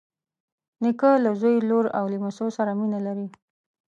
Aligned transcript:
نیکه 0.81 1.11
له 1.23 1.31
زوی، 1.39 1.57
لور 1.69 1.85
او 1.97 2.05
لمسیو 2.13 2.49
سره 2.57 2.71
مینه 2.79 2.99
لري. 3.05 3.27